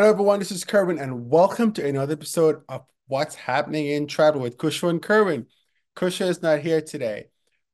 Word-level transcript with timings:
Hello, 0.00 0.12
everyone. 0.12 0.38
This 0.38 0.50
is 0.50 0.64
Kerwin, 0.64 0.98
and 0.98 1.28
welcome 1.28 1.72
to 1.72 1.86
another 1.86 2.14
episode 2.14 2.62
of 2.70 2.86
What's 3.08 3.34
Happening 3.34 3.88
in 3.88 4.06
Travel 4.06 4.40
with 4.40 4.56
Kusha 4.56 4.88
and 4.88 5.02
Kerwin. 5.02 5.46
Kusha 5.94 6.26
is 6.26 6.40
not 6.40 6.60
here 6.60 6.80
today. 6.80 7.26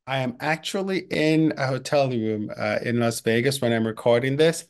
I 0.09 0.19
am 0.19 0.37
actually 0.41 1.07
in 1.09 1.53
a 1.57 1.69
hotel 1.69 2.11
room 2.11 2.51
uh, 2.57 2.81
in 2.83 2.99
Las 2.99 3.21
Vegas 3.21 3.61
when 3.61 3.73
I'm 3.73 3.87
recording 3.87 4.37
this. 4.37 4.65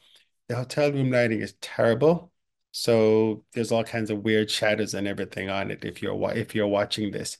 The 0.48 0.56
hotel 0.56 0.92
room 0.92 1.10
lighting 1.10 1.40
is 1.40 1.54
terrible, 1.62 2.30
so 2.72 3.42
there's 3.54 3.72
all 3.72 3.84
kinds 3.84 4.10
of 4.10 4.18
weird 4.18 4.50
shadows 4.50 4.92
and 4.92 5.08
everything 5.08 5.48
on 5.48 5.70
it 5.70 5.82
if 5.82 6.02
you're 6.02 6.32
if 6.32 6.54
you're 6.54 6.66
watching 6.66 7.10
this. 7.10 7.38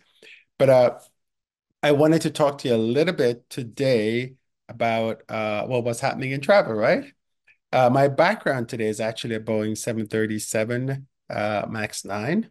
But 0.58 0.70
uh, 0.70 0.98
I 1.82 1.92
wanted 1.92 2.22
to 2.22 2.30
talk 2.30 2.56
to 2.60 2.68
you 2.68 2.74
a 2.74 2.78
little 2.78 3.12
bit 3.12 3.50
today 3.50 4.36
about 4.66 5.20
uh, 5.28 5.66
well, 5.68 5.82
what's 5.82 6.00
happening 6.00 6.30
in 6.30 6.40
travel, 6.40 6.72
right? 6.72 7.04
Uh, 7.76 7.90
my 7.90 8.08
background 8.08 8.70
today 8.70 8.86
is 8.86 9.00
actually 9.00 9.34
a 9.34 9.40
Boeing 9.40 9.76
737 9.76 11.06
uh, 11.28 11.66
MAX 11.68 12.06
9. 12.06 12.48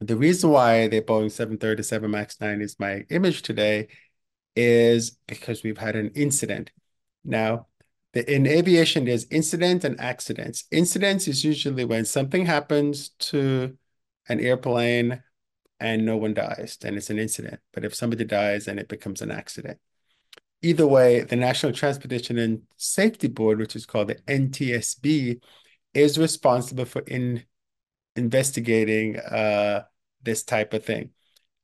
The 0.00 0.16
reason 0.16 0.50
why 0.50 0.86
the 0.86 1.00
Boeing 1.00 1.28
737 1.28 2.08
MAX 2.08 2.40
9 2.40 2.60
is 2.60 2.78
my 2.78 3.04
image 3.10 3.42
today 3.42 3.88
is 4.54 5.18
because 5.26 5.64
we've 5.64 5.78
had 5.78 5.96
an 5.96 6.12
incident. 6.14 6.70
Now, 7.24 7.66
the, 8.12 8.32
in 8.32 8.46
aviation, 8.46 9.06
there's 9.06 9.24
incident 9.24 9.82
and 9.82 10.00
accidents. 10.00 10.66
Incidents 10.70 11.26
is 11.26 11.44
usually 11.44 11.84
when 11.84 12.04
something 12.04 12.46
happens 12.46 13.08
to 13.30 13.76
an 14.28 14.38
airplane 14.38 15.20
and 15.80 16.06
no 16.06 16.16
one 16.16 16.34
dies, 16.34 16.78
then 16.80 16.96
it's 16.96 17.10
an 17.10 17.18
incident. 17.18 17.58
But 17.72 17.84
if 17.84 17.92
somebody 17.92 18.24
dies, 18.24 18.66
then 18.66 18.78
it 18.78 18.86
becomes 18.86 19.20
an 19.20 19.32
accident 19.32 19.80
either 20.62 20.86
way, 20.86 21.22
the 21.22 21.36
National 21.36 21.72
Transportation 21.72 22.38
and 22.38 22.62
Safety 22.76 23.28
Board, 23.28 23.58
which 23.58 23.76
is 23.76 23.86
called 23.86 24.08
the 24.08 24.16
NTSB, 24.26 25.40
is 25.94 26.18
responsible 26.18 26.84
for 26.84 27.00
in 27.02 27.44
investigating 28.16 29.18
uh, 29.18 29.84
this 30.22 30.42
type 30.42 30.74
of 30.74 30.84
thing. 30.84 31.10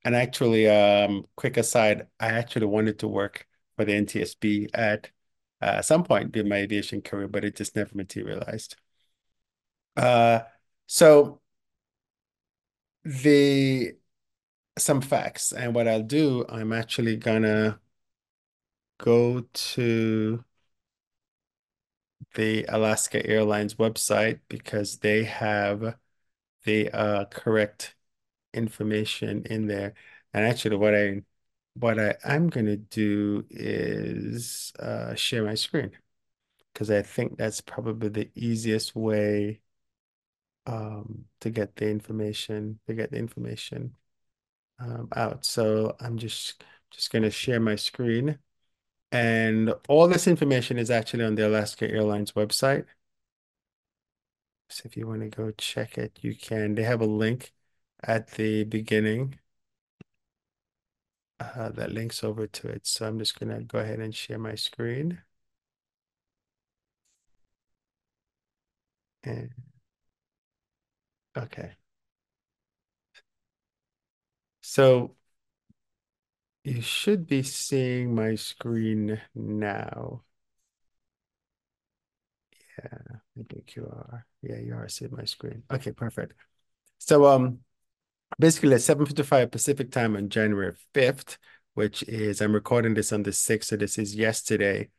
And 0.05 0.15
actually, 0.15 0.69
um, 0.69 1.25
quick 1.37 1.57
aside, 1.57 2.07
I 2.21 2.29
actually 2.29 2.67
wanted 2.67 2.99
to 3.01 3.09
work 3.09 3.47
for 3.77 3.85
the 3.85 3.93
NTSB 3.93 4.69
at 4.75 5.11
uh, 5.61 5.83
some 5.83 6.05
point 6.05 6.37
in 6.37 6.49
my 6.49 6.57
aviation 6.57 7.01
career, 7.01 7.29
but 7.29 7.45
it 7.45 7.57
just 7.57 7.75
never 7.75 7.95
materialized. 7.95 8.77
Uh, 9.97 10.41
so 10.87 11.41
the 13.05 13.93
some 14.79 15.01
facts 15.01 15.53
and 15.53 15.75
what 15.75 15.89
I'll 15.89 16.03
do, 16.03 16.45
I'm 16.49 16.73
actually 16.73 17.17
gonna 17.17 17.81
go 18.99 19.41
to 19.53 20.45
the 22.35 22.65
Alaska 22.69 23.25
Airlines 23.27 23.75
website 23.75 24.41
because 24.49 24.99
they 24.99 25.25
have 25.25 25.97
the 26.65 26.91
uh, 26.93 27.27
correct 27.27 27.97
information 28.55 29.45
in 29.47 29.67
there. 29.69 29.95
And 30.35 30.47
actually, 30.47 30.77
what 30.79 30.95
I 30.97 31.23
what 31.75 31.99
I 32.01 32.17
am 32.25 32.51
gonna 32.51 32.77
do 32.79 33.47
is 33.51 34.73
uh, 34.81 35.15
share 35.17 35.45
my 35.45 35.55
screen 35.57 35.93
because 36.75 36.91
I 36.91 37.03
think 37.03 37.39
that's 37.39 37.61
probably 37.63 38.09
the 38.11 38.31
easiest 38.37 38.97
way 38.97 39.63
um, 40.67 41.25
to 41.41 41.51
get 41.51 41.77
the 41.77 41.89
information 41.91 42.81
to 42.87 42.95
get 42.95 43.11
the 43.11 43.19
information 43.19 43.95
um, 44.81 45.09
out. 45.17 45.47
So 45.47 45.97
I'm 46.01 46.19
just 46.19 46.65
just 46.93 47.13
gonna 47.13 47.31
share 47.31 47.61
my 47.61 47.77
screen. 47.77 48.39
And 49.15 49.73
all 49.89 50.09
this 50.09 50.27
information 50.27 50.77
is 50.77 50.91
actually 50.91 51.25
on 51.25 51.37
the 51.37 51.47
Alaska 51.47 51.89
Airlines 51.89 52.33
website. 52.33 52.87
So 54.69 54.83
if 54.87 54.95
you 54.97 55.07
want 55.07 55.21
to 55.23 55.29
go 55.31 55.51
check 55.53 55.97
it, 55.99 56.19
you 56.23 56.35
can. 56.37 56.75
They 56.75 56.83
have 56.83 57.01
a 57.01 57.07
link 57.07 57.53
at 58.03 58.29
the 58.33 58.65
beginning 58.65 59.39
uh, 61.41 61.69
that 61.71 61.93
links 61.93 62.25
over 62.25 62.47
to 62.47 62.69
it. 62.69 62.87
So 62.87 63.07
I'm 63.07 63.19
just 63.19 63.39
going 63.39 63.57
to 63.57 63.65
go 63.65 63.79
ahead 63.79 64.01
and 64.01 64.15
share 64.15 64.39
my 64.39 64.55
screen. 64.57 65.23
And 69.25 69.51
okay. 71.37 71.77
So 74.63 75.15
you 76.65 76.81
should 76.81 77.27
be 77.27 77.43
seeing 77.43 78.15
my 78.15 78.35
screen 78.35 79.21
now. 79.35 80.23
Yeah, 82.79 82.99
I 83.39 83.43
think 83.53 83.77
you 83.77 83.85
are. 83.85 84.27
Yeah, 84.43 84.59
you 84.59 84.75
are 84.75 84.89
seeing 84.89 85.13
my 85.15 85.25
screen. 85.25 85.63
Okay, 85.71 85.93
perfect. 85.93 86.35
So 86.99 87.27
um 87.27 87.61
basically 88.39 88.75
at 88.75 88.83
7:55 88.83 89.51
Pacific 89.51 89.91
time 89.91 90.17
on 90.17 90.29
January 90.29 90.75
5th, 90.95 91.39
which 91.75 92.03
is 92.05 92.41
I'm 92.41 92.55
recording 92.55 92.95
this 92.95 93.13
on 93.13 93.23
the 93.23 93.33
6th, 93.33 93.69
so 93.69 93.77
this 93.77 93.99
is 93.99 94.15
yesterday. 94.15 94.91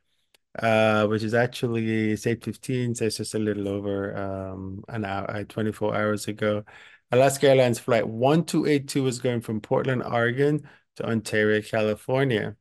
Uh, 0.58 1.06
which 1.06 1.22
is 1.22 1.34
actually 1.34 2.12
it's 2.12 2.26
8:15, 2.26 2.94
so 2.94 3.04
it's 3.06 3.18
just 3.18 3.34
a 3.34 3.38
little 3.38 3.68
over 3.68 4.16
um 4.16 4.84
an 4.88 5.04
hour, 5.04 5.30
uh, 5.30 5.44
24 5.48 5.94
hours 5.94 6.28
ago. 6.28 6.64
Alaska 7.12 7.48
Airlines 7.50 7.78
flight 7.78 8.08
1282 8.08 9.02
was 9.02 9.18
going 9.20 9.40
from 9.42 9.60
Portland, 9.60 10.02
Oregon 10.02 10.68
to 10.96 11.06
Ontario, 11.06 11.62
California. 11.62 12.56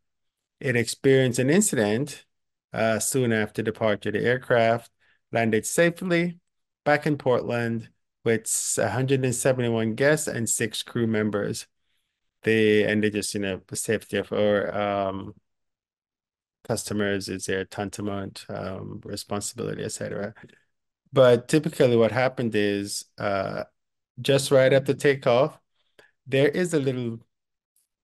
It 0.59 0.75
experienced 0.75 1.39
an 1.39 1.49
incident 1.49 2.25
uh, 2.73 2.99
soon 2.99 3.33
after 3.33 3.61
departure. 3.61 4.11
The 4.11 4.23
aircraft 4.23 4.91
landed 5.31 5.65
safely 5.65 6.39
back 6.83 7.05
in 7.05 7.17
Portland 7.17 7.89
with 8.23 8.47
171 8.77 9.95
guests 9.95 10.27
and 10.27 10.49
six 10.49 10.83
crew 10.83 11.07
members. 11.07 11.67
They 12.43 12.83
and 12.83 13.03
they 13.03 13.09
just 13.09 13.33
you 13.33 13.39
know 13.39 13.61
safety 13.73 14.21
for 14.21 14.75
um, 14.75 15.33
customers 16.67 17.29
is 17.29 17.45
their 17.45 17.65
tantamount 17.65 18.45
um, 18.49 19.01
responsibility, 19.03 19.83
etc. 19.83 20.33
But 21.13 21.47
typically, 21.47 21.95
what 21.95 22.11
happened 22.11 22.55
is 22.55 23.05
uh, 23.17 23.63
just 24.21 24.51
right 24.51 24.73
after 24.73 24.93
takeoff, 24.93 25.59
there 26.27 26.49
is 26.49 26.73
a 26.73 26.79
little 26.79 27.19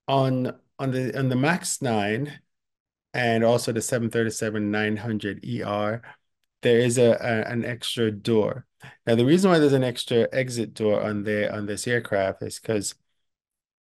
on 0.07 0.55
on 0.79 0.91
the 0.91 1.17
on 1.17 1.29
the 1.29 1.35
Max 1.35 1.81
9 1.81 2.39
and 3.13 3.43
also 3.43 3.71
the 3.71 3.81
737-900ER, 3.81 6.01
there 6.61 6.79
is 6.79 6.97
a, 6.97 7.11
a, 7.11 7.51
an 7.51 7.65
extra 7.65 8.11
door. 8.11 8.65
Now 9.05 9.15
the 9.15 9.25
reason 9.25 9.51
why 9.51 9.59
there's 9.59 9.73
an 9.73 9.83
extra 9.83 10.27
exit 10.31 10.73
door 10.73 11.01
on 11.01 11.23
the 11.23 11.53
on 11.53 11.65
this 11.65 11.87
aircraft 11.87 12.41
is 12.43 12.59
because 12.59 12.95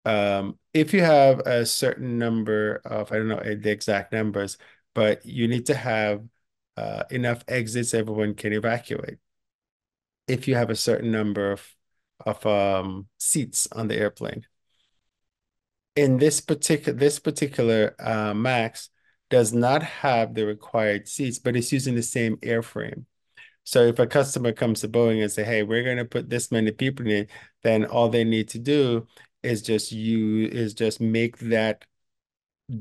um, 0.05 0.57
if 0.73 0.93
you 0.93 1.01
have 1.01 1.39
a 1.41 1.65
certain 1.65 2.17
number 2.17 2.81
of 2.85 3.11
I 3.11 3.17
don't 3.17 3.27
know 3.27 3.41
the 3.43 3.71
exact 3.71 4.13
numbers, 4.13 4.57
but 4.93 5.25
you 5.25 5.47
need 5.47 5.65
to 5.67 5.75
have 5.75 6.23
uh, 6.77 7.03
enough 7.11 7.43
exits 7.47 7.93
everyone 7.93 8.35
can 8.35 8.53
evacuate. 8.53 9.19
If 10.27 10.47
you 10.47 10.55
have 10.55 10.69
a 10.69 10.75
certain 10.75 11.11
number 11.11 11.51
of 11.51 11.75
of 12.25 12.45
um, 12.45 13.07
seats 13.17 13.67
on 13.71 13.87
the 13.87 13.97
airplane 13.97 14.45
in 15.95 16.17
this 16.17 16.41
particular 16.41 16.97
this 16.97 17.19
particular 17.19 17.95
uh, 17.99 18.33
Max 18.33 18.89
does 19.29 19.53
not 19.53 19.83
have 19.83 20.33
the 20.33 20.45
required 20.45 21.07
seats, 21.07 21.39
but 21.39 21.55
it's 21.55 21.71
using 21.71 21.95
the 21.95 22.03
same 22.03 22.37
airframe. 22.37 23.05
So 23.63 23.83
if 23.83 23.99
a 23.99 24.07
customer 24.07 24.51
comes 24.53 24.81
to 24.81 24.89
Boeing 24.89 25.21
and 25.21 25.31
say, 25.31 25.43
"Hey, 25.43 25.63
we're 25.63 25.83
going 25.83 25.97
to 25.97 26.05
put 26.05 26.29
this 26.29 26.51
many 26.51 26.71
people 26.71 27.07
in," 27.07 27.27
then 27.63 27.85
all 27.85 28.09
they 28.09 28.23
need 28.23 28.49
to 28.49 28.59
do 28.59 29.07
is 29.43 29.61
just 29.61 29.91
you 29.91 30.47
is 30.47 30.73
just 30.73 31.01
make 31.01 31.37
that 31.39 31.85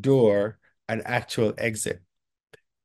door 0.01 0.59
an 0.89 1.03
actual 1.05 1.55
exit. 1.59 2.03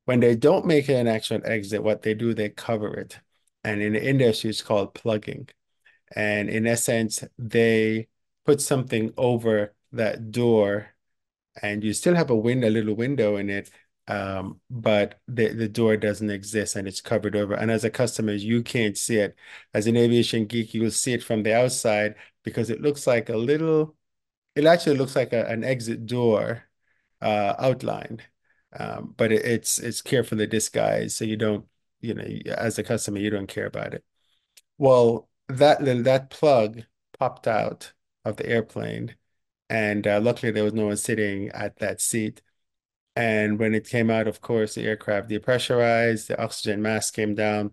When 0.04 0.20
they 0.20 0.36
don't 0.36 0.66
make 0.66 0.88
it 0.88 0.94
an 0.94 1.08
actual 1.08 1.40
exit, 1.44 1.82
what 1.82 2.02
they 2.02 2.14
do, 2.14 2.34
they 2.34 2.48
cover 2.50 2.94
it. 2.94 3.18
And 3.64 3.82
in 3.82 3.94
the 3.94 4.04
industry, 4.04 4.50
it's 4.50 4.62
called 4.62 4.94
plugging. 4.94 5.48
And 6.14 6.48
in 6.48 6.66
essence, 6.66 7.24
they 7.38 8.08
put 8.44 8.60
something 8.60 9.12
over 9.16 9.74
that 9.92 10.30
door 10.30 10.88
and 11.62 11.82
you 11.84 11.92
still 11.92 12.14
have 12.14 12.30
a 12.30 12.36
window, 12.36 12.68
a 12.68 12.70
little 12.70 12.94
window 12.94 13.36
in 13.36 13.50
it, 13.50 13.70
um, 14.08 14.60
but 14.70 15.20
the, 15.26 15.48
the 15.48 15.68
door 15.68 15.96
doesn't 15.96 16.30
exist 16.30 16.76
and 16.76 16.86
it's 16.86 17.00
covered 17.00 17.34
over. 17.36 17.54
And 17.54 17.70
as 17.70 17.84
a 17.84 17.90
customer, 17.90 18.32
you 18.32 18.62
can't 18.62 18.96
see 18.96 19.16
it. 19.18 19.36
As 19.74 19.86
an 19.86 19.96
aviation 19.96 20.46
geek, 20.46 20.74
you 20.74 20.82
will 20.82 20.90
see 20.90 21.12
it 21.12 21.22
from 21.24 21.42
the 21.42 21.54
outside 21.56 22.16
because 22.44 22.70
it 22.70 22.80
looks 22.82 23.06
like 23.06 23.28
a 23.28 23.36
little, 23.36 23.96
it 24.54 24.64
actually 24.64 24.96
looks 24.96 25.16
like 25.16 25.32
a, 25.32 25.46
an 25.46 25.64
exit 25.64 26.06
door 26.06 26.64
uh, 27.20 27.54
outlined. 27.58 28.22
Um, 28.78 29.14
but 29.16 29.32
it, 29.32 29.44
it's 29.44 29.78
it's 29.78 30.02
carefully 30.02 30.46
disguised, 30.46 31.16
so 31.16 31.24
you 31.24 31.36
don't, 31.36 31.66
you 32.00 32.14
know, 32.14 32.24
as 32.52 32.78
a 32.78 32.82
customer, 32.82 33.18
you 33.18 33.30
don't 33.30 33.46
care 33.46 33.66
about 33.66 33.94
it. 33.94 34.04
Well, 34.78 35.28
that 35.48 35.84
that 36.04 36.30
plug 36.30 36.82
popped 37.18 37.46
out 37.46 37.92
of 38.24 38.36
the 38.36 38.46
airplane 38.46 39.16
and 39.68 40.06
uh, 40.06 40.20
luckily, 40.20 40.52
there 40.52 40.64
was 40.64 40.74
no 40.74 40.86
one 40.86 40.96
sitting 40.96 41.48
at 41.50 41.78
that 41.78 42.00
seat. 42.00 42.42
And 43.16 43.58
when 43.58 43.74
it 43.74 43.88
came 43.88 44.10
out, 44.10 44.28
of 44.28 44.40
course, 44.40 44.74
the 44.74 44.84
aircraft 44.84 45.30
depressurized, 45.30 46.28
the 46.28 46.40
oxygen 46.42 46.82
mask 46.82 47.14
came 47.14 47.34
down, 47.34 47.72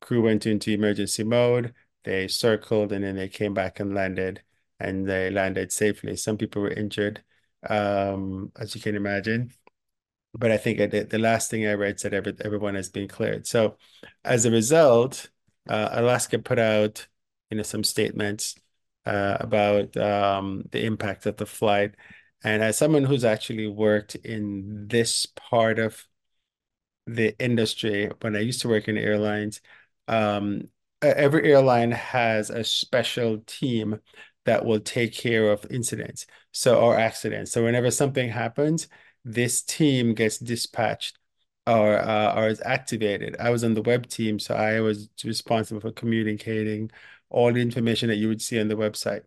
crew 0.00 0.22
went 0.22 0.46
into 0.46 0.70
emergency 0.72 1.24
mode. 1.24 1.74
They 2.04 2.28
circled 2.28 2.92
and 2.92 3.04
then 3.04 3.16
they 3.16 3.28
came 3.28 3.54
back 3.54 3.80
and 3.80 3.94
landed, 3.94 4.42
and 4.78 5.08
they 5.08 5.30
landed 5.30 5.72
safely. 5.72 6.16
Some 6.16 6.36
people 6.38 6.62
were 6.62 6.70
injured, 6.70 7.24
um, 7.68 8.52
as 8.58 8.74
you 8.74 8.80
can 8.80 8.94
imagine. 8.94 9.52
But 10.34 10.50
I 10.50 10.56
think 10.58 10.78
the, 10.90 11.18
last 11.18 11.50
thing 11.50 11.66
I 11.66 11.74
read 11.74 12.00
said 12.00 12.12
every, 12.14 12.34
everyone 12.40 12.74
has 12.74 12.90
been 12.90 13.08
cleared. 13.08 13.46
So 13.46 13.76
as 14.24 14.44
a 14.44 14.50
result, 14.50 15.30
uh, 15.68 15.90
Alaska 15.92 16.38
put 16.38 16.58
out, 16.58 17.06
you 17.50 17.56
know, 17.56 17.62
some 17.62 17.84
statements 17.84 18.56
uh, 19.06 19.36
about 19.40 19.96
um, 19.96 20.64
the 20.70 20.84
impact 20.84 21.26
of 21.26 21.36
the 21.36 21.46
flight. 21.46 21.94
And 22.42 22.62
as 22.62 22.76
someone 22.76 23.04
who's 23.04 23.24
actually 23.24 23.66
worked 23.66 24.14
in 24.16 24.86
this 24.88 25.26
part 25.26 25.78
of 25.78 26.06
the 27.06 27.34
industry, 27.38 28.10
when 28.20 28.36
I 28.36 28.40
used 28.40 28.60
to 28.62 28.68
work 28.68 28.88
in 28.88 28.96
airlines, 28.96 29.60
um, 30.08 30.68
every 31.02 31.50
airline 31.52 31.92
has 31.92 32.50
a 32.50 32.64
special 32.64 33.38
team 33.46 34.00
that 34.44 34.64
will 34.64 34.80
take 34.80 35.14
care 35.14 35.50
of 35.50 35.66
incidents, 35.70 36.26
so 36.52 36.78
or 36.80 36.98
accidents. 36.98 37.50
So 37.52 37.64
whenever 37.64 37.90
something 37.90 38.28
happens, 38.28 38.88
this 39.24 39.62
team 39.62 40.14
gets 40.14 40.38
dispatched 40.38 41.18
or 41.66 41.98
uh, 41.98 42.34
or 42.36 42.48
is 42.48 42.60
activated. 42.64 43.36
I 43.38 43.50
was 43.50 43.64
on 43.64 43.74
the 43.74 43.82
web 43.82 44.06
team, 44.08 44.38
so 44.38 44.54
I 44.54 44.80
was 44.80 45.08
responsible 45.24 45.80
for 45.80 45.92
communicating 45.92 46.90
all 47.30 47.52
the 47.52 47.60
information 47.62 48.08
that 48.08 48.16
you 48.16 48.28
would 48.28 48.42
see 48.42 48.60
on 48.60 48.68
the 48.68 48.76
website. 48.76 49.24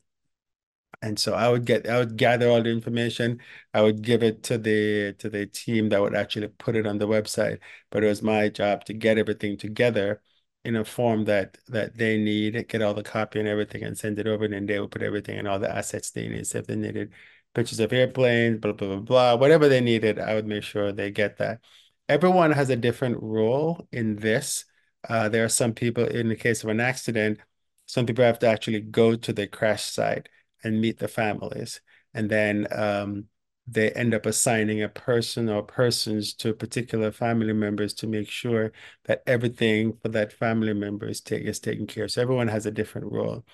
And 1.01 1.19
so 1.19 1.33
I 1.33 1.49
would 1.49 1.65
get 1.65 1.87
I 1.87 1.99
would 1.99 2.17
gather 2.17 2.49
all 2.49 2.63
the 2.63 2.71
information. 2.71 3.41
I 3.73 3.81
would 3.81 4.01
give 4.01 4.23
it 4.23 4.41
to 4.43 4.57
the 4.57 5.13
to 5.19 5.29
the 5.29 5.45
team 5.45 5.89
that 5.89 6.01
would 6.01 6.15
actually 6.15 6.47
put 6.47 6.75
it 6.75 6.87
on 6.87 6.97
the 6.97 7.07
website. 7.07 7.59
But 7.91 8.03
it 8.03 8.07
was 8.07 8.23
my 8.23 8.49
job 8.49 8.83
to 8.85 8.93
get 8.93 9.17
everything 9.17 9.57
together 9.57 10.21
in 10.63 10.75
a 10.75 10.83
form 10.83 11.25
that 11.25 11.57
that 11.67 11.97
they 11.97 12.17
need, 12.17 12.67
get 12.67 12.81
all 12.81 12.93
the 12.95 13.03
copy 13.03 13.39
and 13.39 13.47
everything 13.47 13.83
and 13.83 13.97
send 13.97 14.17
it 14.17 14.27
over. 14.27 14.45
And 14.45 14.53
then 14.53 14.65
they 14.65 14.79
would 14.79 14.91
put 14.91 15.03
everything 15.03 15.37
and 15.37 15.47
all 15.47 15.59
the 15.59 15.69
assets 15.73 16.09
they 16.11 16.27
need. 16.27 16.47
So 16.47 16.59
if 16.59 16.67
they 16.67 16.75
needed 16.75 17.13
pictures 17.53 17.79
of 17.79 17.93
airplanes, 17.93 18.59
blah, 18.59 18.71
blah, 18.73 18.87
blah, 18.87 18.99
blah, 18.99 19.35
whatever 19.35 19.67
they 19.69 19.81
needed, 19.81 20.19
I 20.19 20.33
would 20.35 20.47
make 20.47 20.63
sure 20.63 20.91
they 20.91 21.11
get 21.11 21.37
that. 21.37 21.61
Everyone 22.09 22.51
has 22.51 22.69
a 22.69 22.75
different 22.75 23.21
role 23.21 23.87
in 23.91 24.15
this. 24.15 24.65
Uh, 25.07 25.29
there 25.29 25.43
are 25.43 25.49
some 25.49 25.73
people, 25.73 26.05
in 26.05 26.29
the 26.29 26.35
case 26.35 26.63
of 26.63 26.69
an 26.69 26.79
accident, 26.79 27.39
some 27.85 28.05
people 28.05 28.23
have 28.23 28.39
to 28.39 28.47
actually 28.47 28.81
go 28.81 29.15
to 29.15 29.33
the 29.33 29.47
crash 29.47 29.83
site 29.83 30.29
and 30.63 30.81
meet 30.81 30.99
the 30.99 31.07
families. 31.07 31.81
And 32.13 32.29
then 32.29 32.67
um, 32.71 33.25
they 33.67 33.91
end 33.91 34.13
up 34.13 34.25
assigning 34.25 34.81
a 34.81 34.89
person 34.89 35.49
or 35.49 35.61
persons 35.63 36.33
to 36.35 36.53
particular 36.53 37.11
family 37.11 37.53
members 37.53 37.93
to 37.95 38.07
make 38.07 38.29
sure 38.29 38.71
that 39.05 39.21
everything 39.27 39.93
for 40.01 40.07
that 40.09 40.31
family 40.31 40.73
member 40.73 41.07
is, 41.07 41.21
take, 41.21 41.43
is 41.43 41.59
taken 41.59 41.87
care 41.87 42.05
of. 42.05 42.11
So 42.11 42.21
everyone 42.21 42.47
has 42.47 42.65
a 42.65 42.71
different 42.71 43.11
role. 43.11 43.45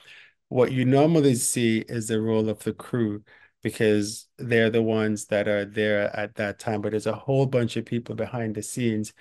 What 0.50 0.72
you 0.72 0.86
normally 0.86 1.34
see 1.36 1.80
is 1.80 2.08
the 2.08 2.22
role 2.22 2.48
of 2.50 2.60
the 2.60 2.74
crew 2.74 3.24
because 3.64 4.28
they're 4.38 4.70
the 4.70 4.84
ones 4.84 5.28
that 5.28 5.48
are 5.48 5.66
there 5.66 6.16
at 6.16 6.36
that 6.36 6.60
time. 6.60 6.82
But 6.82 6.92
there's 6.92 7.08
a 7.08 7.16
whole 7.16 7.48
bunch 7.48 7.78
of 7.78 7.86
people 7.86 8.16
behind 8.16 8.56
the 8.56 8.64
scenes 8.64 9.14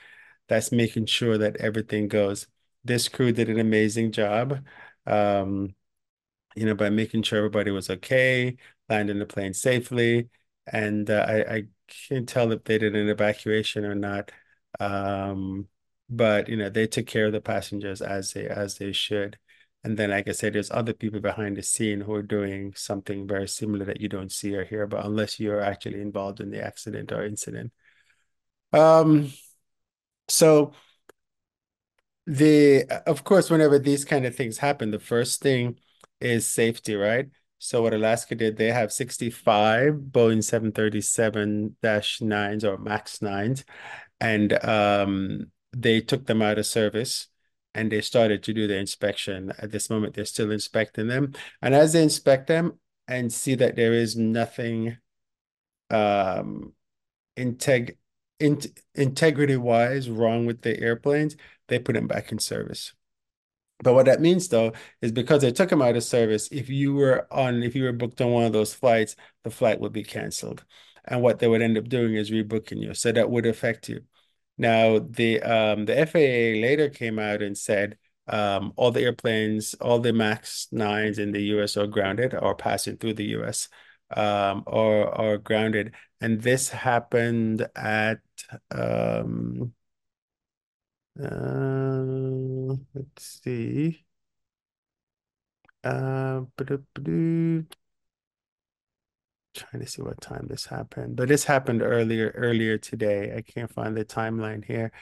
that's 0.49 0.73
making 0.73 1.07
sure 1.07 1.39
that 1.39 1.57
everything 1.59 2.09
goes. 2.09 2.47
This 2.85 3.09
crew 3.09 3.33
did 3.33 3.49
an 3.51 3.61
amazing 3.61 4.13
job. 4.13 4.65
Um, 5.07 5.75
you 6.57 6.67
know, 6.67 6.75
by 6.75 6.91
making 6.91 7.23
sure 7.23 7.39
everybody 7.39 7.71
was 7.71 7.91
okay, 7.91 8.57
landing 8.89 9.19
the 9.19 9.27
plane 9.27 9.55
safely. 9.55 10.29
And 10.67 11.09
uh, 11.11 11.25
I, 11.29 11.55
I 11.57 11.63
can't 12.09 12.29
tell 12.29 12.53
if 12.53 12.65
they 12.65 12.79
did 12.79 12.95
an 12.95 13.09
evacuation 13.09 13.85
or 13.85 13.95
not. 13.95 14.31
Um, 14.81 15.69
but 16.09 16.49
you 16.49 16.57
know, 16.57 16.69
they 16.69 16.87
took 16.87 17.07
care 17.07 17.27
of 17.27 17.33
the 17.33 17.41
passengers 17.41 18.03
as 18.03 18.33
they 18.33 18.47
as 18.49 18.79
they 18.79 18.93
should. 18.93 19.39
And 19.85 19.97
then, 19.97 20.11
like 20.11 20.29
I 20.29 20.33
said, 20.33 20.53
there's 20.53 20.71
other 20.71 20.93
people 20.93 21.21
behind 21.21 21.57
the 21.57 21.63
scene 21.63 22.01
who 22.01 22.15
are 22.15 22.23
doing 22.23 22.73
something 22.77 23.27
very 23.27 23.49
similar 23.49 23.85
that 23.87 24.01
you 24.01 24.09
don't 24.09 24.31
see 24.31 24.55
or 24.55 24.65
hear 24.65 24.83
about 24.83 25.05
unless 25.05 25.41
you're 25.41 25.61
actually 25.61 26.01
involved 26.01 26.41
in 26.41 26.51
the 26.51 26.65
accident 26.65 27.11
or 27.11 27.25
incident. 27.25 27.73
Um, 28.73 29.33
so 30.29 30.73
the 32.27 32.85
of 33.07 33.25
course, 33.25 33.51
whenever 33.51 33.79
these 33.79 34.05
kind 34.05 34.25
of 34.25 34.37
things 34.37 34.59
happen, 34.59 34.93
the 34.93 35.01
first 35.01 35.43
thing 35.43 35.79
is 36.21 36.47
safety, 36.47 36.95
right? 36.95 37.29
So 37.59 37.83
what 37.83 37.95
Alaska 37.95 38.35
did, 38.35 38.57
they 38.57 38.73
have 38.73 38.93
65 38.93 39.95
Boeing 39.95 40.43
737-9s 40.43 42.65
or 42.65 42.79
MAX 42.79 43.19
9s, 43.19 43.65
and 44.21 44.65
um, 44.65 45.51
they 45.77 46.01
took 46.01 46.27
them 46.27 46.43
out 46.43 46.59
of 46.59 46.67
service 46.67 47.29
and 47.75 47.91
they 47.91 48.01
started 48.01 48.43
to 48.45 48.53
do 48.53 48.67
the 48.67 48.77
inspection. 48.77 49.53
At 49.59 49.71
this 49.71 49.89
moment, 49.89 50.15
they're 50.15 50.25
still 50.25 50.51
inspecting 50.51 51.09
them. 51.09 51.35
And 51.61 51.75
as 51.75 51.93
they 51.93 52.03
inspect 52.03 52.47
them 52.47 52.79
and 53.09 53.33
see 53.33 53.55
that 53.57 53.77
there 53.77 53.93
is 53.93 54.17
nothing 54.17 54.99
um, 55.91 56.73
integ 57.37 57.97
in 58.41 58.61
integrity 58.95 59.57
wise 59.57 60.11
wrong 60.11 60.47
with 60.47 60.63
the 60.63 60.79
airplanes, 60.81 61.37
they 61.69 61.79
put 61.79 61.95
them 61.95 62.09
back 62.09 62.33
in 62.33 62.39
service. 62.39 62.93
But 63.83 63.95
what 63.95 64.07
that 64.07 64.21
means 64.21 64.49
though 64.49 64.73
is 65.01 65.13
because 65.13 65.43
they 65.43 65.53
took 65.53 65.71
them 65.71 65.83
out 65.83 65.97
of 65.97 66.05
service, 66.05 66.49
if 66.53 66.69
you 66.69 66.95
were 66.95 67.27
on, 67.31 67.63
if 67.63 67.75
you 67.75 67.85
were 67.85 67.93
booked 67.93 68.21
on 68.21 68.31
one 68.33 68.45
of 68.45 68.53
those 68.53 68.75
flights, 68.75 69.17
the 69.45 69.51
flight 69.51 69.81
would 69.81 69.93
be 69.93 70.05
canceled. 70.05 70.65
And 71.05 71.23
what 71.23 71.39
they 71.39 71.49
would 71.49 71.63
end 71.63 71.79
up 71.79 71.89
doing 71.89 72.15
is 72.15 72.31
rebooking 72.31 72.81
you. 72.81 72.95
So 72.95 73.11
that 73.13 73.31
would 73.31 73.47
affect 73.47 73.89
you. 73.89 74.03
Now, 74.63 75.01
the 75.01 75.43
um, 75.43 75.87
the 75.87 75.99
FAA 75.99 76.61
later 76.61 76.89
came 76.89 77.19
out 77.19 77.43
and 77.43 77.59
said 77.59 77.99
um, 78.29 78.73
all 78.77 78.93
the 78.93 79.03
airplanes, 79.03 79.75
all 79.75 79.99
the 79.99 80.13
MAX 80.13 80.69
9s 80.73 81.19
in 81.19 81.33
the 81.33 81.43
US 81.55 81.77
are 81.77 81.89
grounded 81.89 82.33
or 82.35 82.55
passing 82.55 82.97
through 82.97 83.15
the 83.15 83.25
US 83.39 83.69
um, 84.17 84.63
or 84.67 85.39
grounded. 85.39 85.95
And 86.21 86.41
this 86.41 86.69
happened 86.69 87.67
at 87.75 88.21
um, 88.71 89.75
uh, 91.21 92.03
let's 92.95 93.41
see. 93.43 94.07
Uh, 95.85 96.43
trying 99.55 99.83
to 99.83 99.89
see 99.89 100.03
what 100.03 100.21
time 100.21 100.47
this 100.49 100.67
happened, 100.67 101.17
but 101.17 101.29
this 101.29 101.45
happened 101.45 101.83
earlier 101.83 102.33
earlier 102.37 102.79
today. 102.79 103.35
I 103.37 103.43
can't 103.43 103.73
find 103.73 103.97
the 103.97 104.05
timeline 104.05 104.65
here, 104.65 104.93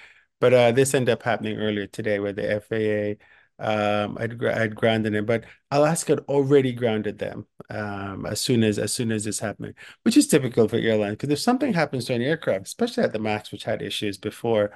but 0.40 0.54
uh, 0.54 0.73
this 0.73 0.95
ended 0.95 1.12
up 1.12 1.23
happening 1.23 1.59
earlier 1.59 1.87
today 1.87 2.19
where 2.21 2.33
the 2.33 2.61
FAA. 2.61 3.25
Um, 3.62 4.16
I'd 4.19 4.42
I'd 4.42 4.75
grounded 4.75 5.12
them, 5.12 5.26
but 5.26 5.45
Alaska 5.71 6.12
had 6.12 6.21
already 6.21 6.73
grounded 6.73 7.19
them 7.19 7.47
um, 7.69 8.25
as 8.25 8.40
soon 8.40 8.64
as 8.64 8.78
as 8.78 8.90
soon 8.92 9.12
as 9.12 9.25
this 9.25 9.38
happened, 9.38 9.75
which 10.02 10.16
is 10.16 10.26
typical 10.28 10.66
for 10.66 10.76
airlines 10.76 11.16
because 11.16 11.28
if 11.30 11.40
something 11.40 11.75
happens 11.75 12.07
to 12.07 12.14
an 12.14 12.23
aircraft, 12.23 12.66
especially 12.66 13.04
at 13.04 13.12
the 13.12 13.19
Max, 13.19 13.52
which 13.52 13.64
had 13.64 13.83
issues 13.83 14.16
before, 14.16 14.73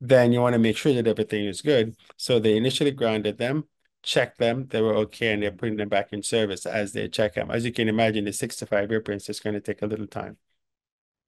then 0.00 0.32
you 0.32 0.40
want 0.40 0.54
to 0.54 0.58
make 0.58 0.76
sure 0.76 0.94
that 0.94 1.06
everything 1.06 1.44
is 1.46 1.62
good. 1.62 1.96
So 2.16 2.38
they 2.38 2.56
initially 2.56 2.90
grounded 2.92 3.38
them, 3.38 3.64
checked 4.04 4.38
them, 4.38 4.66
they 4.68 4.80
were 4.80 4.94
okay, 4.94 5.32
and 5.32 5.42
they're 5.42 5.50
putting 5.50 5.76
them 5.76 5.88
back 5.88 6.12
in 6.12 6.22
service 6.22 6.66
as 6.66 6.92
they 6.92 7.08
check 7.08 7.34
them. 7.34 7.50
As 7.50 7.64
you 7.64 7.72
can 7.72 7.88
imagine, 7.88 8.24
the 8.24 8.32
six 8.32 8.56
to 8.56 8.66
five 8.66 8.90
airplanes 8.90 9.28
is 9.28 9.40
going 9.40 9.54
to 9.54 9.60
take 9.60 9.82
a 9.82 9.86
little 9.86 10.06
time. 10.06 10.36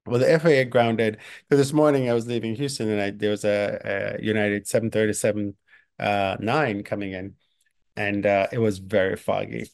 Well, 0.06 0.20
the 0.20 0.30
FAA 0.40 0.64
grounded 0.70 1.18
because 1.48 1.58
this 1.66 1.72
morning 1.72 2.08
I 2.08 2.14
was 2.14 2.26
leaving 2.28 2.54
Houston 2.54 2.88
and 2.90 3.00
I, 3.00 3.10
there 3.10 3.30
was 3.30 3.44
a, 3.44 4.16
a 4.20 4.22
United 4.22 4.68
737 4.68 5.56
uh, 5.98 6.36
9 6.38 6.82
coming 6.84 7.12
in, 7.12 7.34
and 7.96 8.24
uh, 8.26 8.46
it 8.52 8.58
was 8.58 8.78
very 8.78 9.16
foggy. 9.16 9.70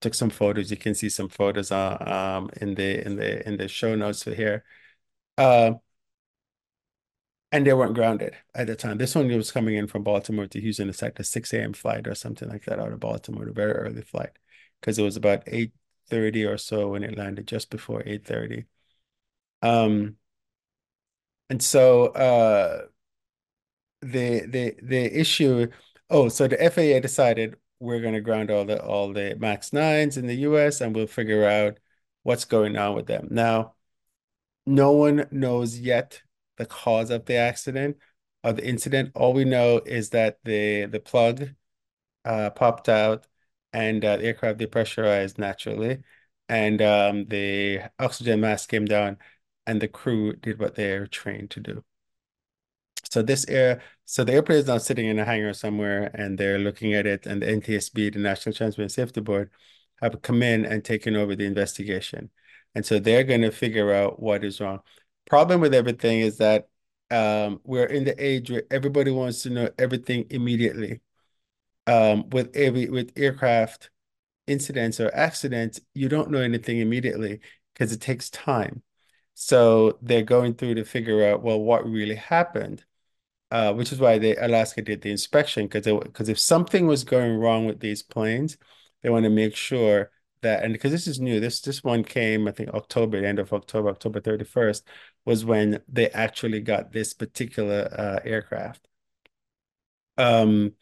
Took 0.00 0.14
some 0.14 0.30
photos. 0.30 0.70
You 0.70 0.76
can 0.76 0.94
see 0.94 1.08
some 1.08 1.28
photos 1.28 1.72
uh, 1.72 1.96
um, 2.00 2.50
in 2.60 2.74
the 2.74 3.06
in 3.06 3.16
the 3.16 3.46
in 3.48 3.56
the 3.56 3.68
show 3.68 3.94
notes 3.94 4.24
here. 4.24 4.64
Uh, 5.38 5.74
and 7.56 7.66
they 7.66 7.72
weren't 7.72 7.94
grounded 7.94 8.36
at 8.54 8.66
the 8.66 8.76
time. 8.76 8.98
This 8.98 9.14
one 9.14 9.28
was 9.28 9.50
coming 9.50 9.76
in 9.76 9.86
from 9.86 10.02
Baltimore 10.02 10.46
to 10.46 10.60
Houston. 10.60 10.90
It's 10.90 11.00
like 11.02 11.18
a 11.18 11.24
6 11.24 11.62
a.m. 11.62 11.72
flight 11.72 12.06
or 12.06 12.14
something 12.14 12.48
like 12.48 12.64
that 12.66 12.78
out 12.78 12.92
of 12.92 13.00
Baltimore, 13.00 13.48
a 13.48 13.52
very 13.52 13.72
early 13.72 14.02
flight, 14.02 14.30
because 14.80 14.98
it 14.98 15.02
was 15.02 15.16
about 15.16 15.42
8:30 15.46 16.44
or 16.44 16.58
so 16.58 16.90
when 16.90 17.02
it 17.02 17.16
landed, 17.16 17.48
just 17.48 17.70
before 17.70 18.02
8:30. 18.06 18.66
Um, 19.62 20.18
and 21.50 21.62
so 21.62 22.06
uh, 22.08 22.86
the 24.00 24.46
the 24.46 24.74
the 24.82 25.18
issue. 25.20 25.68
Oh, 26.10 26.28
so 26.28 26.46
the 26.48 26.62
FAA 26.62 27.00
decided 27.00 27.56
we're 27.80 28.00
going 28.00 28.14
to 28.14 28.20
ground 28.20 28.50
all 28.50 28.64
the 28.64 28.82
all 28.84 29.12
the 29.12 29.36
Max 29.38 29.72
nines 29.72 30.16
in 30.16 30.26
the 30.26 30.34
U.S. 30.36 30.80
and 30.80 30.94
we'll 30.94 31.06
figure 31.06 31.44
out 31.46 31.78
what's 32.22 32.44
going 32.44 32.76
on 32.76 32.94
with 32.94 33.06
them. 33.06 33.28
Now, 33.30 33.74
no 34.66 34.92
one 34.92 35.26
knows 35.30 35.78
yet 35.78 36.22
the 36.56 36.66
cause 36.66 37.10
of 37.10 37.26
the 37.26 37.34
accident 37.36 37.98
or 38.44 38.52
the 38.52 38.66
incident. 38.66 39.12
All 39.14 39.32
we 39.32 39.44
know 39.44 39.78
is 39.78 40.10
that 40.10 40.38
the 40.44 40.86
the 40.86 41.00
plug 41.00 41.50
uh, 42.24 42.50
popped 42.50 42.88
out 42.88 43.26
and 43.72 44.04
uh, 44.04 44.16
the 44.16 44.24
aircraft 44.26 44.58
depressurized 44.60 45.38
naturally, 45.38 46.02
and 46.48 46.82
um, 46.82 47.26
the 47.26 47.80
oxygen 47.98 48.40
mask 48.40 48.70
came 48.70 48.86
down, 48.86 49.18
and 49.66 49.80
the 49.82 49.88
crew 49.88 50.34
did 50.36 50.58
what 50.60 50.74
they're 50.74 51.06
trained 51.06 51.50
to 51.52 51.60
do. 51.60 51.84
So 53.10 53.22
this 53.22 53.46
air, 53.48 53.82
so 54.04 54.24
the 54.24 54.32
airplane 54.34 54.58
is 54.58 54.66
now 54.66 54.78
sitting 54.78 55.06
in 55.06 55.18
a 55.18 55.24
hangar 55.24 55.52
somewhere, 55.52 56.10
and 56.14 56.38
they're 56.38 56.58
looking 56.58 56.94
at 56.94 57.06
it, 57.06 57.26
and 57.26 57.42
the 57.42 57.46
NTSB, 57.46 58.12
the 58.12 58.18
National 58.18 58.54
Transport 58.54 58.82
and 58.84 58.92
Safety 58.92 59.20
Board, 59.20 59.50
have 60.00 60.20
come 60.22 60.42
in 60.42 60.64
and 60.64 60.84
taken 60.84 61.16
over 61.16 61.36
the 61.36 61.44
investigation, 61.46 62.30
and 62.74 62.84
so 62.84 62.98
they're 62.98 63.24
going 63.24 63.42
to 63.42 63.50
figure 63.52 63.92
out 63.92 64.20
what 64.20 64.44
is 64.44 64.60
wrong. 64.60 64.80
Problem 65.26 65.60
with 65.60 65.74
everything 65.74 66.20
is 66.20 66.38
that 66.38 66.68
um, 67.10 67.60
we're 67.64 67.86
in 67.86 68.04
the 68.04 68.22
age 68.22 68.50
where 68.50 68.64
everybody 68.70 69.10
wants 69.10 69.42
to 69.42 69.50
know 69.50 69.68
everything 69.78 70.26
immediately. 70.30 71.00
Um, 71.88 72.28
with 72.30 72.54
every 72.56 72.88
with 72.88 73.12
aircraft 73.16 73.90
incidents 74.48 74.98
or 74.98 75.14
accidents, 75.14 75.80
you 75.94 76.08
don't 76.08 76.30
know 76.30 76.40
anything 76.40 76.80
immediately 76.80 77.40
because 77.72 77.92
it 77.92 78.00
takes 78.00 78.28
time. 78.30 78.82
So 79.34 79.98
they're 80.02 80.22
going 80.22 80.54
through 80.54 80.76
to 80.76 80.84
figure 80.84 81.24
out, 81.24 81.42
well, 81.42 81.60
what 81.60 81.86
really 81.86 82.16
happened 82.16 82.84
uh, 83.50 83.72
which 83.72 83.92
is 83.92 83.98
why 83.98 84.18
they 84.18 84.36
Alaska 84.36 84.82
did 84.82 85.02
the 85.02 85.10
inspection 85.10 85.66
because 85.66 85.86
because 86.02 86.28
if 86.28 86.38
something 86.38 86.86
was 86.86 87.04
going 87.04 87.36
wrong 87.38 87.66
with 87.66 87.80
these 87.80 88.02
planes, 88.02 88.56
they 89.02 89.10
want 89.10 89.24
to 89.24 89.30
make 89.30 89.54
sure 89.54 90.10
that 90.42 90.64
and 90.64 90.72
because 90.72 90.92
this 90.92 91.06
is 91.06 91.20
new, 91.20 91.40
this 91.40 91.60
this 91.60 91.84
one 91.84 92.02
came 92.04 92.48
I 92.48 92.52
think 92.52 92.70
October, 92.70 93.20
the 93.20 93.28
end 93.28 93.38
of 93.38 93.52
October, 93.52 93.88
October 93.90 94.20
31st 94.20 94.82
was 95.26 95.44
when 95.44 95.82
they 95.88 96.08
actually 96.10 96.60
got 96.60 96.92
this 96.92 97.12
particular 97.12 97.88
uh, 97.92 98.20
aircraft. 98.24 98.86
Um, 100.16 100.72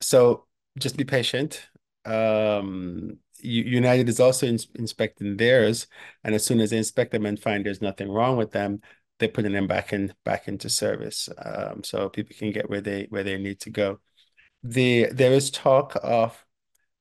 so 0.00 0.46
just 0.78 0.96
be 0.96 1.04
patient. 1.04 1.68
Um, 2.04 3.18
United 3.40 4.08
is 4.08 4.20
also 4.20 4.46
ins 4.46 4.68
inspecting 4.76 5.36
theirs, 5.36 5.86
and 6.24 6.34
as 6.34 6.44
soon 6.44 6.60
as 6.60 6.70
they 6.70 6.78
inspect 6.78 7.12
them 7.12 7.26
and 7.26 7.38
find 7.38 7.66
there's 7.66 7.82
nothing 7.82 8.10
wrong 8.10 8.36
with 8.36 8.52
them, 8.52 8.80
they're 9.18 9.28
putting 9.28 9.52
them 9.52 9.66
back 9.66 9.92
in 9.92 10.14
back 10.24 10.48
into 10.48 10.68
service, 10.68 11.28
um, 11.38 11.82
so 11.84 12.08
people 12.08 12.34
can 12.38 12.52
get 12.52 12.70
where 12.70 12.80
they 12.80 13.06
where 13.10 13.24
they 13.24 13.38
need 13.38 13.60
to 13.60 13.70
go. 13.70 14.00
The 14.62 15.08
there 15.12 15.32
is 15.32 15.50
talk 15.50 15.96
of 16.02 16.44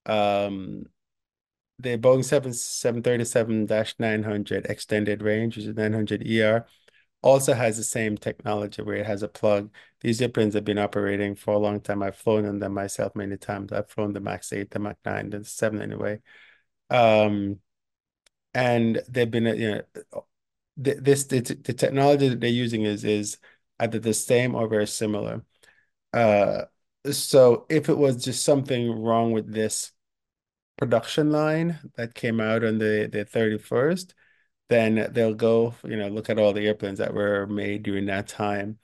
um, 0.05 0.85
the 1.79 1.97
Boeing 1.97 2.23
7 2.23 2.51
737-900 2.51 4.69
extended 4.69 5.21
range, 5.21 5.57
which 5.57 5.65
is 5.65 5.75
900 5.75 6.27
ER, 6.27 6.65
also 7.21 7.53
has 7.53 7.77
the 7.77 7.83
same 7.83 8.17
technology 8.17 8.81
where 8.81 8.95
it 8.97 9.05
has 9.05 9.23
a 9.23 9.27
plug. 9.27 9.71
These 10.01 10.21
airplanes 10.21 10.55
have 10.55 10.65
been 10.65 10.79
operating 10.79 11.35
for 11.35 11.53
a 11.53 11.59
long 11.59 11.79
time. 11.81 12.01
I've 12.01 12.15
flown 12.15 12.45
in 12.45 12.59
them 12.59 12.73
myself 12.73 13.15
many 13.15 13.37
times. 13.37 13.71
I've 13.71 13.89
flown 13.89 14.13
the 14.13 14.19
MAX 14.19 14.51
8, 14.53 14.71
the 14.71 14.79
MAX 14.79 14.99
9, 15.05 15.29
the 15.29 15.43
7 15.45 15.81
anyway. 15.81 16.19
Um, 16.89 17.59
and 18.53 19.01
they've 19.07 19.29
been, 19.29 19.45
you 19.45 19.71
know, 19.71 20.25
this 20.77 21.25
the, 21.25 21.39
the 21.41 21.73
technology 21.73 22.29
that 22.29 22.39
they're 22.39 22.49
using 22.49 22.83
is 22.83 23.03
is 23.03 23.37
either 23.79 23.99
the 23.99 24.13
same 24.13 24.55
or 24.55 24.67
very 24.67 24.87
similar. 24.87 25.43
Uh, 26.13 26.63
so 27.11 27.65
if 27.69 27.89
it 27.89 27.97
was 27.97 28.23
just 28.23 28.43
something 28.43 28.89
wrong 29.01 29.31
with 29.31 29.51
this 29.51 29.91
production 30.77 31.31
line 31.31 31.79
that 31.95 32.15
came 32.15 32.39
out 32.41 32.63
on 32.63 32.77
the 32.79 33.09
the 33.11 33.25
31st, 33.25 34.13
then 34.71 35.09
they'll 35.13 35.33
go, 35.35 35.75
you 35.83 35.97
know, 35.97 36.07
look 36.07 36.29
at 36.29 36.39
all 36.39 36.53
the 36.53 36.65
airplanes 36.67 36.99
that 36.99 37.13
were 37.13 37.45
made 37.47 37.83
during 37.83 38.05
that 38.07 38.27
time. 38.29 38.79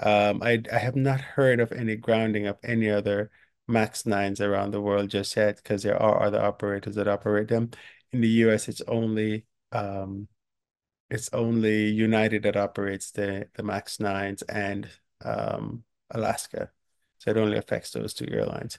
Um, 0.00 0.42
I 0.42 0.62
I 0.72 0.78
have 0.78 0.96
not 0.96 1.20
heard 1.20 1.60
of 1.60 1.72
any 1.72 1.96
grounding 1.96 2.46
of 2.46 2.58
any 2.64 2.90
other 2.90 3.30
MAX 3.68 4.04
9s 4.06 4.40
around 4.40 4.72
the 4.72 4.80
world 4.82 5.10
just 5.10 5.36
yet 5.36 5.56
because 5.58 5.82
there 5.82 6.00
are 6.02 6.22
other 6.24 6.40
operators 6.42 6.96
that 6.96 7.08
operate 7.08 7.48
them. 7.48 7.70
In 8.12 8.20
the 8.22 8.28
US, 8.28 8.68
it's 8.68 8.82
only 8.88 9.46
um, 9.72 10.28
it's 11.10 11.30
only 11.32 11.86
United 11.90 12.42
that 12.44 12.56
operates 12.56 13.10
the 13.12 13.48
the 13.54 13.62
Max 13.62 14.00
Nines 14.00 14.42
and 14.42 14.88
um, 15.24 15.84
Alaska, 16.10 16.70
so 17.18 17.30
it 17.30 17.36
only 17.38 17.58
affects 17.58 17.92
those 17.92 18.14
two 18.14 18.28
airlines. 18.30 18.78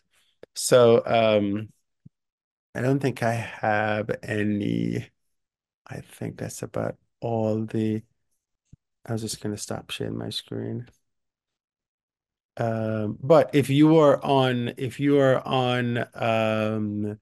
So 0.56 1.04
um, 1.06 1.70
I 2.76 2.82
don't 2.82 3.00
think 3.00 3.24
I 3.24 3.34
have 3.34 4.10
any. 4.24 5.10
I 5.88 6.02
think 6.02 6.38
that's 6.38 6.62
about 6.64 6.98
all 7.22 7.66
the. 7.66 8.04
I 9.06 9.14
was 9.14 9.22
just 9.22 9.42
gonna 9.42 9.58
stop 9.58 9.90
sharing 9.90 10.18
my 10.18 10.30
screen. 10.30 10.88
Um, 12.58 13.18
but 13.22 13.52
if 13.54 13.70
you 13.70 13.98
are 13.98 14.24
on, 14.24 14.74
if 14.78 15.00
you 15.00 15.20
are 15.20 15.46
on 15.48 16.08
um, 16.16 17.20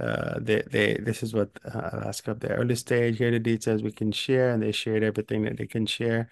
uh, 0.00 0.38
they 0.40 0.62
they 0.70 0.94
this 0.96 1.22
is 1.22 1.34
what 1.34 1.50
uh, 1.64 2.02
ask 2.06 2.28
up 2.28 2.40
the 2.40 2.50
early 2.50 2.76
stage. 2.76 3.18
Here 3.18 3.30
the 3.30 3.38
details 3.38 3.82
we 3.82 3.92
can 3.92 4.12
share, 4.12 4.50
and 4.50 4.62
they 4.62 4.72
shared 4.72 5.02
everything 5.02 5.44
that 5.44 5.56
they 5.58 5.66
can 5.66 5.86
share. 5.86 6.30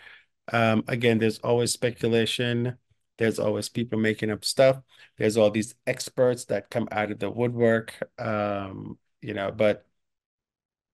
Um, 0.52 0.84
again, 0.88 1.18
there's 1.18 1.38
always 1.40 1.72
speculation. 1.72 2.78
There's 3.18 3.38
always 3.38 3.68
people 3.68 3.98
making 3.98 4.30
up 4.30 4.44
stuff. 4.44 4.82
There's 5.18 5.36
all 5.36 5.50
these 5.50 5.74
experts 5.86 6.46
that 6.46 6.70
come 6.70 6.88
out 6.92 7.10
of 7.12 7.18
the 7.20 7.30
woodwork. 7.30 7.94
Um, 8.18 8.98
you 9.22 9.34
know, 9.34 9.50
but 9.52 9.86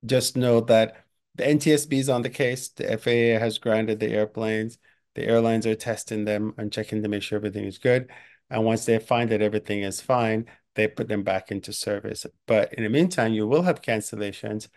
just 0.05 0.37
know 0.37 0.61
that 0.63 1.05
the 1.35 1.45
NTSB 1.45 1.93
is 1.95 2.09
on 2.09 2.23
the 2.23 2.31
case. 2.31 2.69
The 2.69 2.99
FAA 2.99 3.39
has 3.39 3.59
grounded 3.59 4.01
the 4.01 4.09
airplanes. 4.11 4.79
The 5.15 5.25
airlines 5.25 5.67
are 5.67 5.75
testing 5.75 6.25
them 6.25 6.55
and 6.59 6.73
checking 6.73 7.03
to 7.03 7.09
make 7.09 7.23
sure 7.23 7.37
everything 7.37 7.65
is 7.65 7.79
good. 7.79 8.11
And 8.49 8.65
once 8.65 8.85
they 8.85 8.99
find 8.99 9.31
that 9.31 9.43
everything 9.43 9.83
is 9.83 10.01
fine, 10.01 10.47
they 10.75 10.89
put 10.89 11.09
them 11.09 11.23
back 11.23 11.51
into 11.51 11.73
service. 11.73 12.27
But 12.47 12.75
in 12.75 12.85
the 12.85 12.91
meantime, 12.91 13.33
you 13.33 13.47
will 13.47 13.63
have 13.63 13.83
cancellations 13.83 14.69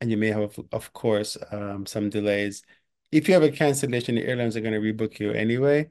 and 0.00 0.10
you 0.10 0.16
may 0.16 0.28
have, 0.28 0.58
of 0.72 0.92
course, 0.92 1.36
um, 1.50 1.86
some 1.86 2.10
delays. 2.10 2.62
If 3.12 3.28
you 3.28 3.34
have 3.34 3.42
a 3.42 3.50
cancellation, 3.50 4.14
the 4.14 4.26
airlines 4.26 4.56
are 4.56 4.60
going 4.60 4.74
to 4.74 4.80
rebook 4.80 5.18
you 5.18 5.32
anyway. 5.32 5.90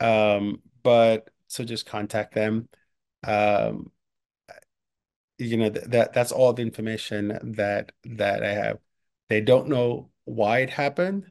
Um, 0.00 0.62
but 0.82 1.30
so 1.48 1.64
just 1.64 1.86
contact 1.86 2.34
them. 2.34 2.68
Um, 3.22 3.90
you 5.38 5.56
know, 5.56 5.70
th 5.70 5.84
that 5.88 6.12
that's 6.12 6.32
all 6.32 6.52
the 6.52 6.62
information 6.62 7.38
that 7.56 7.92
that 8.04 8.42
I 8.44 8.52
have. 8.52 8.78
They 9.28 9.40
don't 9.40 9.68
know 9.68 10.10
why 10.24 10.60
it 10.60 10.70
happened. 10.70 11.30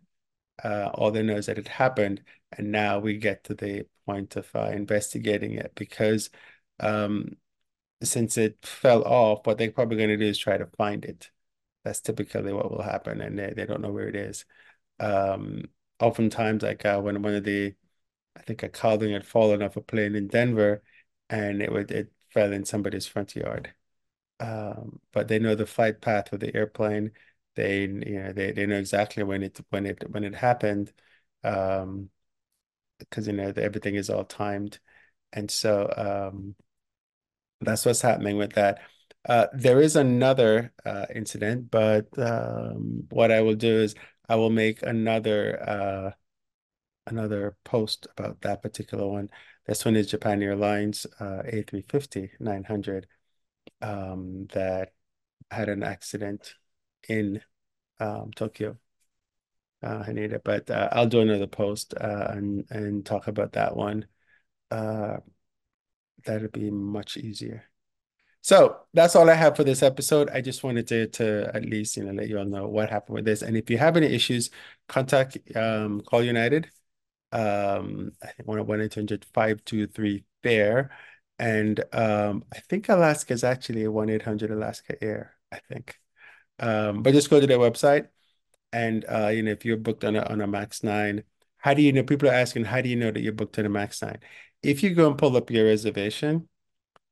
Uh, 0.64 0.90
all 0.94 1.12
they 1.12 1.24
know 1.24 1.38
is 1.38 1.48
that 1.48 1.58
it 1.60 1.68
happened, 1.68 2.24
and 2.52 2.72
now 2.72 3.00
we 3.00 3.18
get 3.18 3.44
to 3.46 3.56
the 3.56 3.88
point 4.06 4.36
of 4.36 4.50
uh, 4.56 4.70
investigating 4.72 5.54
it 5.54 5.74
because 5.76 6.30
um, 6.80 7.38
since 8.04 8.38
it 8.38 8.58
fell 8.66 9.04
off, 9.04 9.46
what 9.48 9.58
they're 9.58 9.72
probably 9.72 9.98
going 9.98 10.10
to 10.10 10.18
do 10.18 10.26
is 10.26 10.38
try 10.38 10.58
to 10.58 10.68
find 10.78 11.06
it. 11.06 11.32
That's 11.84 12.02
typically 12.02 12.54
what 12.54 12.72
will 12.72 12.82
happen, 12.84 13.22
and 13.22 13.38
they, 13.40 13.54
they 13.56 13.66
don't 13.66 13.82
know 13.82 13.92
where 13.92 14.08
it 14.10 14.16
is. 14.16 14.46
Um, 15.00 15.66
oftentimes, 16.02 16.64
like 16.64 16.86
uh, 16.86 17.02
when 17.02 17.22
one 17.24 17.36
of 17.36 17.44
the, 17.46 17.76
I 18.38 18.42
think 18.44 18.64
a 18.64 18.70
cowling 18.70 19.14
had 19.14 19.26
fallen 19.28 19.64
off 19.64 19.78
a 19.78 19.82
plane 19.82 20.16
in 20.16 20.28
Denver, 20.30 20.84
and 21.30 21.62
it 21.62 21.72
would 21.72 21.92
it 21.92 22.12
fell 22.32 22.54
in 22.54 22.66
somebody's 22.66 23.08
front 23.08 23.36
yard. 23.36 23.74
Um, 24.44 25.00
but 25.14 25.28
they 25.28 25.40
know 25.40 25.56
the 25.56 25.66
flight 25.66 26.02
path 26.02 26.34
of 26.34 26.40
the 26.42 26.56
airplane. 26.56 27.12
They 27.56 27.82
you 27.84 28.20
know 28.22 28.34
they, 28.34 28.52
they 28.52 28.66
know 28.66 28.78
exactly 28.78 29.24
when 29.24 29.44
it 29.44 29.60
when 29.70 29.86
it 29.86 30.04
when 30.12 30.24
it 30.26 30.36
happened, 30.36 30.92
um, 31.44 32.10
because 33.00 33.28
you 33.28 33.34
know 33.34 33.54
everything 33.58 33.96
is 33.96 34.10
all 34.10 34.26
timed, 34.26 34.80
and 35.34 35.50
so 35.52 35.92
um, 35.98 36.56
that's 37.62 37.86
what's 37.86 38.02
happening 38.02 38.38
with 38.38 38.54
that. 38.54 38.80
Uh, 39.28 39.48
there 39.54 39.80
is 39.82 39.96
another 39.96 40.74
uh, 40.86 41.06
incident, 41.16 41.72
but 41.72 42.08
um, 42.20 43.04
what 43.10 43.32
I 43.32 43.42
will 43.42 43.56
do 43.56 43.80
is 43.82 43.96
I 44.28 44.36
will 44.36 44.50
make 44.50 44.82
another 44.84 45.62
uh, 45.70 46.12
another 47.08 47.58
post 47.64 48.08
about 48.18 48.42
that 48.42 48.62
particular 48.62 49.08
one. 49.08 49.30
This 49.68 49.86
one 49.86 49.96
is 49.96 50.08
Japan 50.08 50.44
Airlines 50.44 51.06
uh, 51.20 51.44
A350 51.46 52.32
900 52.40 53.08
um, 53.84 54.48
that 54.54 54.94
had 55.52 55.70
an 55.70 55.84
accident 55.84 56.56
in 57.08 57.42
um, 58.00 58.32
Tokyo. 58.36 58.78
Uh, 59.84 60.02
Haneda, 60.02 60.40
but 60.42 60.70
uh, 60.72 60.88
I'll 60.94 61.08
do 61.08 61.20
another 61.20 61.46
post 61.46 61.94
uh, 62.00 62.28
and 62.30 62.66
and 62.70 63.06
talk 63.06 63.28
about 63.28 63.52
that 63.54 63.76
one. 63.76 64.08
Uh, 64.72 65.18
that'll 66.26 66.48
be 66.50 66.72
much 66.72 67.18
easier. 67.18 67.66
So 68.42 68.78
that's 68.94 69.16
all 69.16 69.30
I 69.30 69.36
have 69.36 69.56
for 69.56 69.64
this 69.64 69.84
episode. 69.84 70.30
I 70.30 70.42
just 70.42 70.64
wanted 70.64 70.88
to 70.88 71.08
to 71.08 71.52
at 71.54 71.66
least 71.66 71.98
you 71.98 72.04
know 72.06 72.12
let 72.14 72.30
you 72.30 72.40
all 72.40 72.46
know 72.46 72.68
what 72.68 72.90
happened 72.90 73.16
with 73.16 73.26
this. 73.26 73.42
And 73.42 73.58
if 73.58 73.70
you 73.70 73.78
have 73.78 73.98
any 73.98 74.08
issues, 74.08 74.50
contact 74.88 75.38
um, 75.56 76.02
Call 76.02 76.24
United. 76.24 76.72
Um, 77.32 78.12
I 78.22 78.28
think 78.28 78.48
one 78.48 78.66
one 78.68 78.82
eight 78.82 78.96
hundred 78.96 79.26
five 79.34 79.64
two 79.66 79.88
three 79.88 80.24
there, 80.44 80.92
and 81.40 81.84
um, 81.94 82.46
I 82.54 82.60
think 82.60 82.90
Alaska 82.90 83.34
is 83.34 83.44
actually 83.44 83.84
a 83.84 83.92
one 83.92 84.10
eight 84.10 84.22
hundred 84.22 84.52
Alaska 84.52 85.02
Air. 85.04 85.36
I 85.52 85.60
think, 85.70 85.98
um, 86.60 87.04
but 87.04 87.14
just 87.14 87.30
go 87.30 87.40
to 87.40 87.48
their 87.48 87.60
website, 87.60 88.08
and 88.72 89.06
uh, 89.10 89.28
you 89.28 89.44
know 89.44 89.52
if 89.52 89.66
you're 89.66 89.78
booked 89.78 90.04
on 90.04 90.16
a 90.16 90.24
on 90.24 90.42
a 90.42 90.48
Max 90.48 90.84
Nine, 90.84 91.24
how 91.58 91.74
do 91.74 91.82
you 91.82 91.94
know? 91.94 92.04
People 92.04 92.30
are 92.30 92.34
asking, 92.34 92.66
how 92.66 92.82
do 92.82 92.90
you 92.90 92.96
know 92.96 93.12
that 93.12 93.22
you're 93.22 93.34
booked 93.34 93.58
on 93.60 93.66
a 93.66 93.70
Max 93.70 94.02
Nine? 94.02 94.20
If 94.62 94.84
you 94.84 94.94
go 94.94 95.08
and 95.08 95.18
pull 95.18 95.38
up 95.38 95.50
your 95.50 95.66
reservation, 95.66 96.50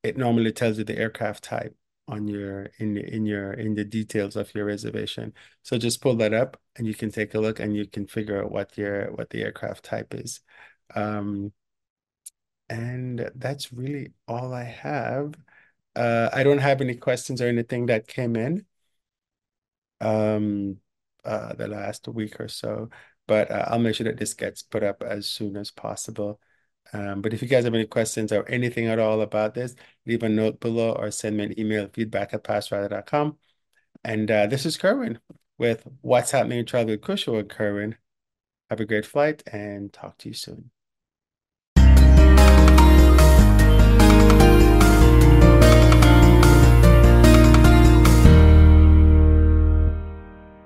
it 0.04 0.18
normally 0.18 0.52
tells 0.52 0.78
you 0.78 0.84
the 0.84 0.98
aircraft 0.98 1.44
type 1.44 1.76
on 2.08 2.28
your 2.28 2.70
in 2.80 2.98
in 2.98 3.26
your 3.26 3.54
in 3.54 3.76
the 3.76 3.86
details 3.86 4.36
of 4.36 4.54
your 4.54 4.66
reservation. 4.66 5.34
So 5.64 5.78
just 5.78 6.02
pull 6.02 6.16
that 6.18 6.34
up 6.34 6.60
and 6.76 6.86
you 6.86 6.94
can 6.94 7.12
take 7.12 7.34
a 7.34 7.40
look 7.40 7.60
and 7.60 7.76
you 7.76 7.88
can 7.88 8.08
figure 8.08 8.44
out 8.44 8.52
what 8.52 8.78
your 8.78 9.12
what 9.14 9.30
the 9.30 9.42
aircraft 9.42 9.86
type 9.86 10.14
is. 10.14 10.42
Um, 10.96 11.54
and 12.72 13.30
that's 13.36 13.74
really 13.74 14.14
all 14.30 14.54
I 14.54 14.64
have. 14.64 15.34
Uh, 15.94 16.30
I 16.32 16.44
don't 16.44 16.60
have 16.60 16.80
any 16.80 16.96
questions 16.96 17.42
or 17.42 17.48
anything 17.48 17.88
that 17.88 18.08
came 18.08 18.38
in 18.38 18.66
um, 20.00 20.78
uh, 21.26 21.54
the 21.54 21.68
last 21.68 22.08
week 22.08 22.40
or 22.40 22.48
so, 22.48 22.90
but 23.28 23.52
uh, 23.52 23.66
I'll 23.68 23.80
make 23.80 23.96
sure 23.96 24.06
that 24.06 24.18
this 24.18 24.34
gets 24.34 24.64
put 24.64 24.84
up 24.84 25.04
as 25.04 25.28
soon 25.28 25.58
as 25.58 25.70
possible. 25.70 26.40
Um, 26.94 27.22
but 27.22 27.34
if 27.34 27.42
you 27.42 27.50
guys 27.50 27.66
have 27.66 27.74
any 27.74 27.86
questions 27.86 28.32
or 28.32 28.48
anything 28.48 28.88
at 28.88 29.00
all 29.00 29.22
about 29.22 29.54
this, 29.54 29.76
leave 30.06 30.24
a 30.24 30.30
note 30.30 30.62
below 30.62 30.94
or 30.94 31.12
send 31.12 31.36
me 31.38 31.44
an 31.44 31.60
email 31.60 31.90
feedback 31.94 32.34
at 32.34 32.46
passrider.com. 32.46 33.38
And 34.06 34.32
uh, 34.32 34.48
this 34.48 34.66
is 34.66 34.78
Kerwin 34.78 35.20
with 35.58 35.86
What's 36.00 36.32
Happening 36.32 36.60
in 36.60 36.66
Travel 36.66 36.92
with 36.92 37.02
Kusha 37.02 37.34
with 37.36 37.50
Kerwin. 37.50 37.98
Have 38.70 38.80
a 38.80 38.86
great 38.86 39.06
flight 39.06 39.44
and 39.52 39.92
talk 39.92 40.18
to 40.20 40.30
you 40.30 40.34
soon. 40.34 40.72